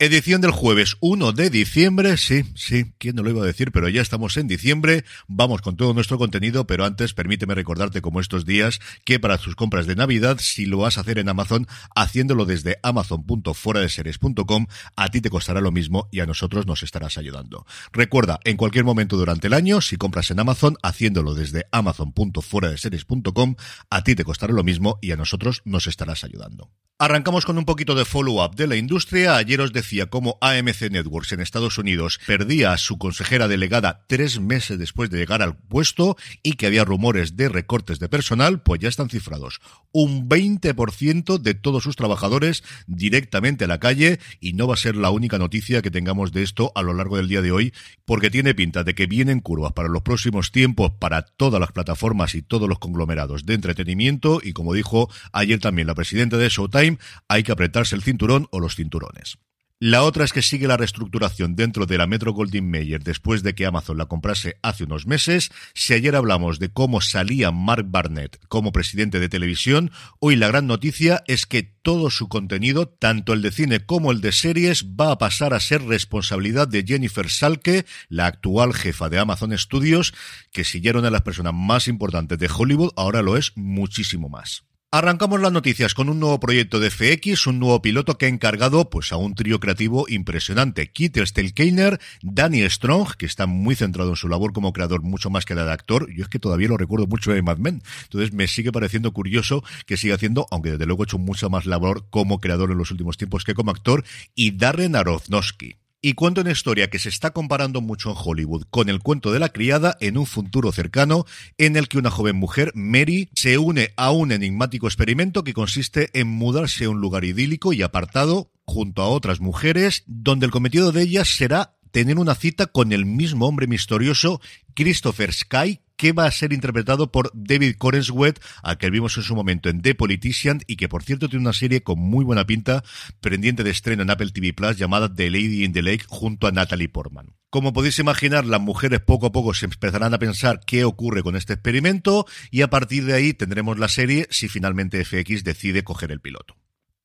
[0.00, 3.88] Edición del jueves 1 de diciembre, sí, sí, quién no lo iba a decir, pero
[3.88, 8.44] ya estamos en diciembre, vamos con todo nuestro contenido, pero antes permíteme recordarte como estos
[8.44, 12.44] días que para tus compras de Navidad, si lo vas a hacer en Amazon, haciéndolo
[12.44, 17.64] desde amazon.fueradeseries.com, a ti te costará lo mismo y a nosotros nos estarás ayudando.
[17.92, 23.54] Recuerda, en cualquier momento durante el año, si compras en Amazon, haciéndolo desde amazon.fueradeseries.com,
[23.90, 26.72] a ti te costará lo mismo y a nosotros nos estarás ayudando.
[27.04, 29.36] Arrancamos con un poquito de follow-up de la industria.
[29.36, 34.40] Ayer os decía cómo AMC Networks en Estados Unidos perdía a su consejera delegada tres
[34.40, 38.80] meses después de llegar al puesto y que había rumores de recortes de personal, pues
[38.80, 39.60] ya están cifrados.
[39.92, 44.96] Un 20% de todos sus trabajadores directamente a la calle y no va a ser
[44.96, 47.74] la única noticia que tengamos de esto a lo largo del día de hoy,
[48.06, 52.34] porque tiene pinta de que vienen curvas para los próximos tiempos para todas las plataformas
[52.34, 56.93] y todos los conglomerados de entretenimiento y como dijo ayer también la presidenta de Showtime,
[57.28, 59.38] hay que apretarse el cinturón o los cinturones.
[59.86, 63.54] La otra es que sigue la reestructuración dentro de la Metro Goldwyn Mayer después de
[63.54, 65.50] que Amazon la comprase hace unos meses.
[65.74, 70.68] Si ayer hablamos de cómo salía Mark Barnett como presidente de televisión, hoy la gran
[70.68, 75.10] noticia es que todo su contenido, tanto el de cine como el de series, va
[75.10, 80.14] a pasar a ser responsabilidad de Jennifer Salke, la actual jefa de Amazon Studios,
[80.52, 83.52] que si ya era una de las personas más importantes de Hollywood, ahora lo es
[83.56, 84.64] muchísimo más.
[84.96, 88.90] Arrancamos las noticias con un nuevo proyecto de FX, un nuevo piloto que ha encargado
[88.90, 90.92] pues a un trío creativo impresionante.
[90.92, 95.46] Kit Stelkeiner, Danny Strong, que está muy centrado en su labor como creador, mucho más
[95.46, 96.08] que la de actor.
[96.14, 97.82] Yo es que todavía lo recuerdo mucho de Mad Men.
[98.04, 101.66] Entonces me sigue pareciendo curioso que siga haciendo, aunque desde luego ha hecho mucha más
[101.66, 104.04] labor como creador en los últimos tiempos que como actor.
[104.36, 108.90] Y Darren Aronofsky y cuento una historia que se está comparando mucho en Hollywood con
[108.90, 111.24] el cuento de la criada en un futuro cercano
[111.56, 116.10] en el que una joven mujer, Mary, se une a un enigmático experimento que consiste
[116.12, 120.92] en mudarse a un lugar idílico y apartado junto a otras mujeres, donde el cometido
[120.92, 124.42] de ellas será tener una cita con el mismo hombre misterioso,
[124.74, 129.34] Christopher Sky, que va a ser interpretado por David Corenswet, al que vimos en su
[129.34, 132.84] momento en The Politician y que por cierto tiene una serie con muy buena pinta,
[133.22, 136.52] pendiente de estreno en Apple TV Plus llamada The Lady in the Lake junto a
[136.52, 137.36] Natalie Portman.
[137.48, 141.36] Como podéis imaginar, las mujeres poco a poco se empezarán a pensar qué ocurre con
[141.36, 146.12] este experimento y a partir de ahí tendremos la serie si finalmente FX decide coger
[146.12, 146.54] el piloto.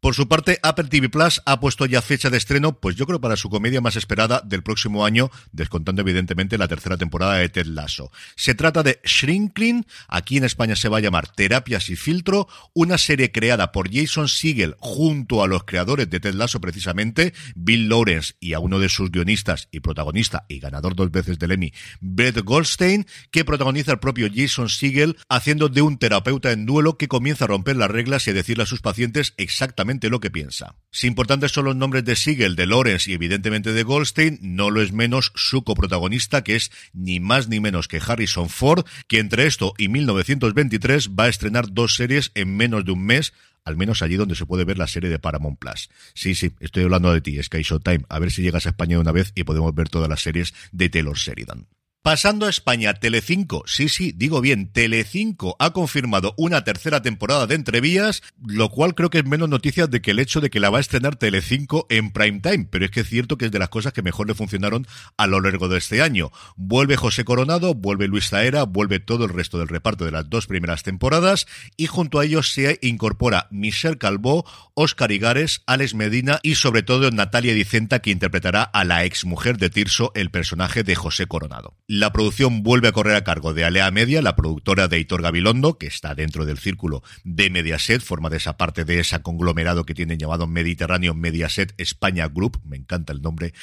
[0.10, 3.22] Por su parte, Apple TV Plus ha puesto ya fecha de estreno, pues yo creo
[3.22, 7.68] para su comedia más esperada del próximo año, descontando evidentemente la tercera temporada de Ted
[7.68, 8.12] Lasso.
[8.36, 12.98] Se trata de Shrinkling, aquí en España se va a llamar Terapias y Filtro, una
[12.98, 18.34] serie creada por Jason Siegel junto a los creadores de Ted Lasso precisamente, Bill Lawrence
[18.40, 21.72] y a uno de sus guionistas y protagonista y ganador dos veces del Emmy,
[22.02, 27.08] Brett Goldstein, que protagoniza el propio Jason Siegel haciendo de un terapeuta en duelo que
[27.08, 30.76] comienza a romper las reglas y a decirle a sus pacientes exactamente lo que piensa.
[30.92, 34.82] Si importantes son los nombres de Siegel, de Lawrence y evidentemente de Goldstein, no lo
[34.82, 39.46] es menos su coprotagonista que es ni más ni menos que Harrison Ford, que entre
[39.46, 43.34] esto y 1923 va a estrenar dos series en menos de un mes,
[43.66, 45.90] al menos allí donde se puede ver la serie de Paramount Plus.
[46.14, 48.06] Sí, sí, estoy hablando de ti, Sky Showtime.
[48.08, 50.54] A ver si llegas a España de una vez y podemos ver todas las series
[50.72, 51.68] de Taylor Sheridan.
[52.02, 57.56] Pasando a España, Telecinco, sí, sí, digo bien, Telecinco ha confirmado una tercera temporada de
[57.56, 60.70] Entrevías, lo cual creo que es menos noticia de que el hecho de que la
[60.70, 63.60] va a estrenar Telecinco en prime time, pero es que es cierto que es de
[63.60, 64.88] las cosas que mejor le funcionaron
[65.18, 66.32] a lo largo de este año.
[66.56, 70.48] Vuelve José Coronado, vuelve Luis Zaera, vuelve todo el resto del reparto de las dos
[70.48, 76.56] primeras temporadas y junto a ellos se incorpora Michelle Calvo, Oscar Igares, Alex Medina y
[76.56, 80.96] sobre todo Natalia Dicenta que interpretará a la ex mujer de Tirso, el personaje de
[80.96, 81.76] José Coronado.
[81.92, 85.80] La producción vuelve a correr a cargo de Alea Media, la productora de Hitor Gabilondo,
[85.80, 89.96] que está dentro del círculo de Mediaset, forma de esa parte de ese conglomerado que
[89.96, 92.62] tienen llamado Mediterráneo Mediaset España Group.
[92.64, 93.56] Me encanta el nombre,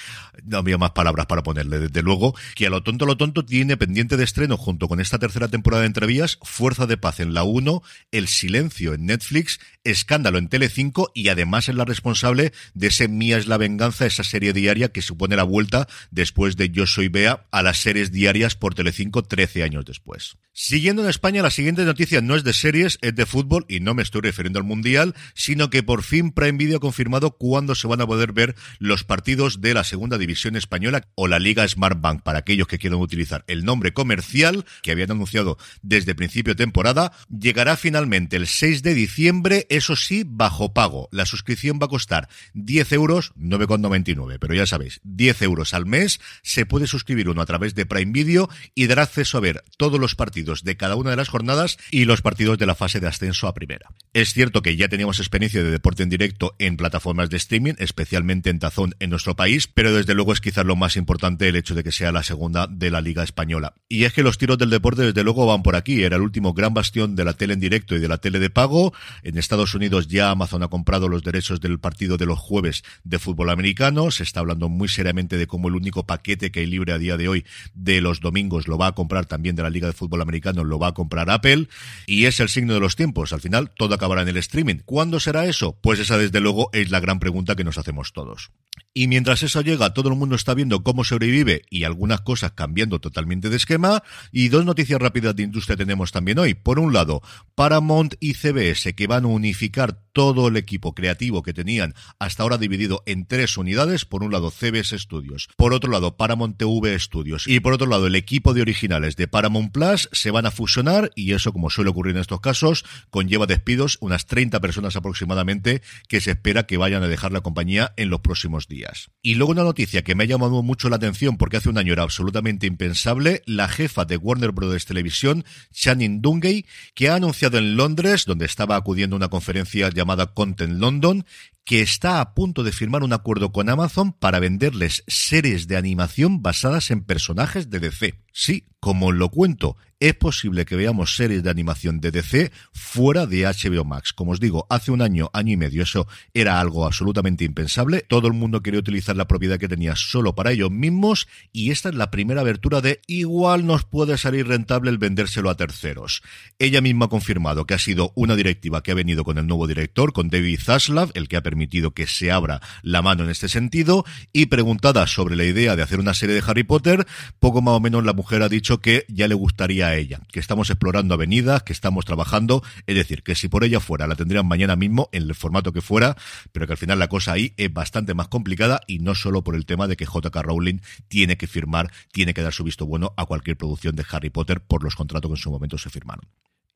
[0.42, 3.76] no había más palabras para ponerle, desde luego, que a lo tonto lo tonto tiene
[3.76, 7.44] pendiente de estreno junto con esta tercera temporada de Entrevías, Fuerza de Paz en la
[7.44, 7.80] 1,
[8.10, 13.38] El Silencio en Netflix, Escándalo en Tele5 y además es la responsable de ese Mía
[13.38, 17.46] es la venganza, esa serie diaria que supone la vuelta después de Yo soy Bea
[17.52, 20.38] a las series diarias por Telecinco 13 años después.
[20.52, 23.92] Siguiendo en España, la siguiente noticia no es de series, es de fútbol y no
[23.92, 27.86] me estoy refiriendo al Mundial, sino que por fin Prime Video ha confirmado cuándo se
[27.86, 32.00] van a poder ver los partidos de la Segunda División Española o la Liga Smart
[32.00, 36.64] Bank para aquellos que quieran utilizar el nombre comercial que habían anunciado desde principio de
[36.64, 37.12] temporada.
[37.28, 41.10] Llegará finalmente el 6 de diciembre, eso sí, bajo pago.
[41.12, 46.18] La suscripción va a costar 10 euros, 9,99, pero ya sabéis, 10 euros al mes.
[46.42, 50.00] Se puede suscribir uno a través de Prime Video y dará acceso a ver todos
[50.00, 53.08] los partidos de cada una de las jornadas y los partidos de la fase de
[53.08, 53.90] ascenso a primera.
[54.12, 58.50] Es cierto que ya teníamos experiencia de deporte en directo en plataformas de streaming, especialmente
[58.50, 61.74] en Tazón en nuestro país, pero desde luego es quizás lo más importante el hecho
[61.74, 63.74] de que sea la segunda de la Liga Española.
[63.88, 66.02] Y es que los tiros del deporte desde luego van por aquí.
[66.02, 68.50] Era el último gran bastión de la tele en directo y de la tele de
[68.50, 68.92] pago.
[69.22, 73.18] En Estados Unidos ya Amazon ha comprado los derechos del partido de los jueves de
[73.18, 74.10] fútbol americano.
[74.10, 77.16] Se está hablando muy seriamente de cómo el único paquete que hay libre a día
[77.16, 77.44] de hoy
[77.74, 80.78] de los domingos lo va a comprar también de la Liga de Fútbol Americano lo
[80.78, 81.68] va a comprar Apple
[82.06, 83.32] y es el signo de los tiempos.
[83.32, 84.76] Al final todo acabará en el streaming.
[84.84, 85.78] ¿Cuándo será eso?
[85.80, 88.50] Pues esa desde luego es la gran pregunta que nos hacemos todos.
[88.94, 92.98] Y mientras eso llega, todo el mundo está viendo cómo sobrevive y algunas cosas cambiando
[92.98, 94.02] totalmente de esquema.
[94.32, 96.54] Y dos noticias rápidas de industria tenemos también hoy.
[96.54, 97.20] Por un lado,
[97.54, 102.56] Paramount y CBS que van a unificar todo el equipo creativo que tenían hasta ahora
[102.56, 104.06] dividido en tres unidades.
[104.06, 105.50] Por un lado, CBS Studios.
[105.56, 107.46] Por otro lado, Paramount TV Studios.
[107.46, 111.10] Y por otro lado, el equipo de originales de Paramount Plus se van a fusionar
[111.14, 116.22] y eso, como suele ocurrir en estos casos, conlleva despidos, unas 30 personas aproximadamente que
[116.22, 119.10] se espera que vayan a dejar la compañía en los próximos días.
[119.22, 121.92] Y luego una noticia que me ha llamado mucho la atención porque hace un año
[121.92, 127.76] era absolutamente impensable, la jefa de Warner Brothers Televisión, Shannon Dungay, que ha anunciado en
[127.76, 131.24] Londres, donde estaba acudiendo a una conferencia llamada Content London,
[131.64, 136.40] que está a punto de firmar un acuerdo con Amazon para venderles series de animación
[136.40, 138.14] basadas en personajes de DC.
[138.32, 143.44] Sí, como lo cuento, es posible que veamos series de animación de DC fuera de
[143.44, 144.12] HBO Max.
[144.12, 148.04] Como os digo, hace un año, año y medio, eso era algo absolutamente impensable.
[148.06, 151.88] Todo el mundo quería utilizar la propiedad que tenía solo para ellos mismos y esta
[151.88, 156.22] es la primera abertura de igual nos puede salir rentable el vendérselo a terceros.
[156.58, 159.66] Ella misma ha confirmado que ha sido una directiva que ha venido con el nuevo
[159.66, 163.48] director, con David Zaslav, el que ha permitido que se abra la mano en este
[163.48, 167.06] sentido, y preguntada sobre la idea de hacer una serie de Harry Potter,
[167.38, 170.40] poco más o menos la mujer ha dicho que ya le gustaría a ella, que
[170.40, 174.46] estamos explorando avenidas, que estamos trabajando, es decir, que si por ella fuera la tendrían
[174.46, 176.16] mañana mismo en el formato que fuera,
[176.52, 179.54] pero que al final la cosa ahí es bastante más complicada y no solo por
[179.54, 180.78] el tema de que JK Rowling
[181.08, 184.60] tiene que firmar, tiene que dar su visto bueno a cualquier producción de Harry Potter
[184.60, 186.26] por los contratos que en su momento se firmaron.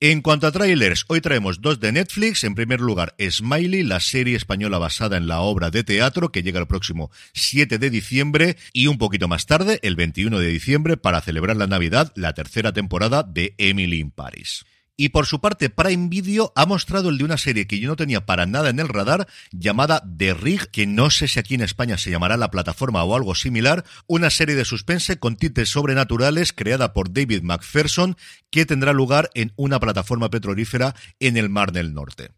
[0.03, 2.43] En cuanto a trailers, hoy traemos dos de Netflix.
[2.45, 6.59] En primer lugar, Smiley, la serie española basada en la obra de teatro que llega
[6.59, 11.21] el próximo 7 de diciembre y un poquito más tarde, el 21 de diciembre, para
[11.21, 14.65] celebrar la Navidad, la tercera temporada de Emily in Paris.
[15.01, 17.97] Y por su parte, Prime Video ha mostrado el de una serie que yo no
[17.97, 21.63] tenía para nada en el radar, llamada The Rig, que no sé si aquí en
[21.63, 26.53] España se llamará la plataforma o algo similar, una serie de suspense con tintes sobrenaturales
[26.53, 28.19] creada por David McPherson,
[28.51, 32.33] que tendrá lugar en una plataforma petrolífera en el Mar del Norte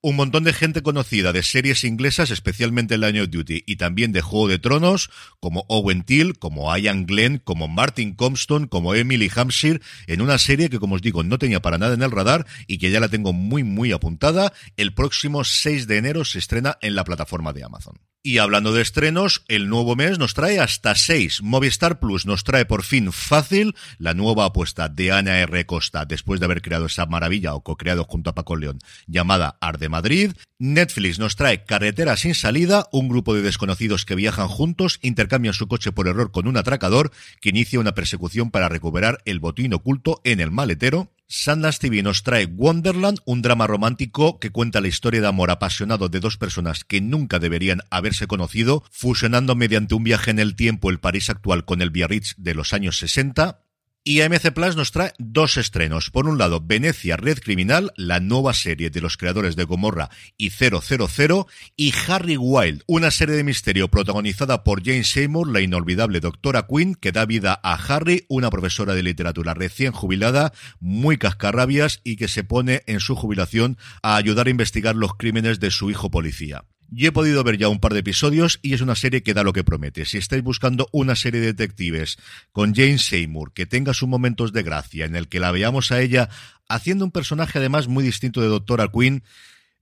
[0.00, 4.12] un montón de gente conocida de series inglesas, especialmente el Año of Duty, y también
[4.12, 9.30] de Juego de Tronos, como Owen Till, como Ian Glenn, como Martin Compston, como Emily
[9.34, 12.46] Hampshire, en una serie que, como os digo, no tenía para nada en el radar
[12.66, 14.52] y que ya la tengo muy, muy apuntada.
[14.76, 17.98] El próximo 6 de enero se estrena en la plataforma de Amazon.
[18.20, 21.40] Y hablando de estrenos, el nuevo mes nos trae hasta seis.
[21.40, 25.66] Movistar Plus nos trae por fin Fácil, la nueva apuesta de Ana R.
[25.66, 29.88] Costa después de haber creado esa maravilla o co-creado junto a Paco León llamada Arde
[29.88, 30.32] Madrid.
[30.58, 35.68] Netflix nos trae Carretera sin salida, un grupo de desconocidos que viajan juntos, intercambian su
[35.68, 40.20] coche por error con un atracador que inicia una persecución para recuperar el botín oculto
[40.24, 41.12] en el maletero.
[41.30, 46.08] Sundance TV nos trae Wonderland, un drama romántico que cuenta la historia de amor apasionado
[46.08, 50.88] de dos personas que nunca deberían haberse conocido, fusionando mediante un viaje en el tiempo
[50.88, 53.60] el París actual con el Biarritz de los años 60.
[54.04, 56.10] Y AMC Plus nos trae dos estrenos.
[56.10, 60.48] Por un lado, Venecia Red Criminal, la nueva serie de los creadores de Gomorra y
[60.48, 66.66] 000, y Harry Wild, una serie de misterio protagonizada por Jane Seymour, la inolvidable doctora
[66.66, 72.16] Quinn, que da vida a Harry, una profesora de literatura recién jubilada, muy cascarrabias y
[72.16, 76.10] que se pone en su jubilación a ayudar a investigar los crímenes de su hijo
[76.10, 76.64] policía.
[76.90, 79.42] Yo he podido ver ya un par de episodios y es una serie que da
[79.42, 80.06] lo que promete.
[80.06, 82.16] Si estáis buscando una serie de detectives
[82.50, 86.00] con Jane Seymour que tenga sus momentos de gracia, en el que la veamos a
[86.00, 86.30] ella
[86.66, 89.22] haciendo un personaje además muy distinto de Doctora Quinn,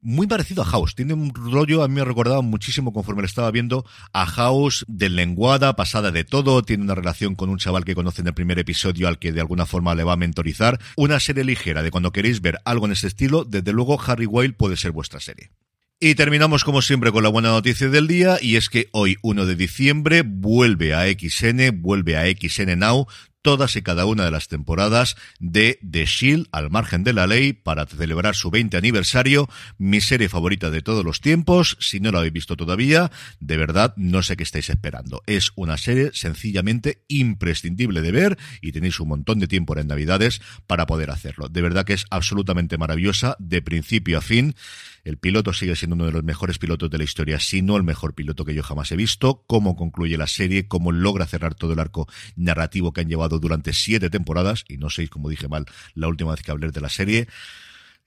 [0.01, 0.97] muy parecido a House.
[0.97, 4.85] Tiene un rollo, a mí me ha recordado muchísimo conforme le estaba viendo a House
[4.89, 6.63] de lenguada, pasada de todo.
[6.63, 9.41] Tiene una relación con un chaval que conoce en el primer episodio al que de
[9.41, 10.81] alguna forma le va a mentorizar.
[10.97, 14.57] Una serie ligera de cuando queréis ver algo en ese estilo, desde luego Harry Wilde
[14.57, 15.51] puede ser vuestra serie.
[15.99, 19.47] Y terminamos como siempre con la buena noticia del día y es que hoy 1
[19.47, 23.07] de diciembre vuelve a XN, vuelve a XN Now
[23.47, 27.53] todas y cada una de las temporadas de The Shield al margen de la ley
[27.53, 29.49] para celebrar su 20 aniversario,
[29.79, 33.95] mi serie favorita de todos los tiempos, si no la habéis visto todavía, de verdad
[33.97, 35.23] no sé qué estáis esperando.
[35.26, 40.43] Es una serie sencillamente imprescindible de ver y tenéis un montón de tiempo en Navidades
[40.67, 41.49] para poder hacerlo.
[41.49, 44.57] De verdad que es absolutamente maravillosa de principio a fin.
[45.05, 47.85] El piloto sigue siendo uno de los mejores pilotos de la historia, si no el
[47.85, 49.45] mejor piloto que yo jamás he visto.
[49.47, 53.73] Cómo concluye la serie, cómo logra cerrar todo el arco narrativo que han llevado durante
[53.73, 56.88] siete temporadas, y no sé, como dije mal, la última vez que hablé de la
[56.88, 57.28] serie.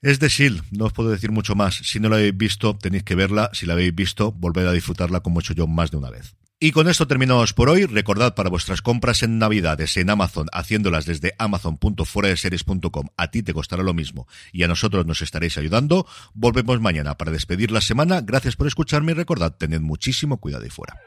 [0.02, 1.74] Es de Shield, no os puedo decir mucho más.
[1.74, 3.50] Si no la habéis visto, tenéis que verla.
[3.52, 6.34] Si la habéis visto, volved a disfrutarla como he hecho yo más de una vez.
[6.62, 7.86] Y con esto terminamos por hoy.
[7.86, 13.82] Recordad para vuestras compras en Navidades en Amazon, haciéndolas desde amazon.fueradeseries.com, a ti te costará
[13.82, 16.06] lo mismo y a nosotros nos estaréis ayudando.
[16.34, 18.20] Volvemos mañana para despedir la semana.
[18.20, 21.00] Gracias por escucharme y recordad, tened muchísimo cuidado y fuera.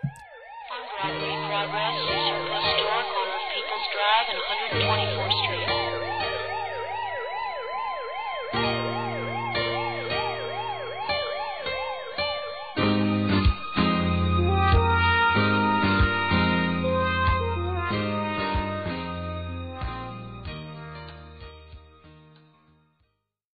[4.03, 4.39] Drive and
[4.83, 5.22] 124.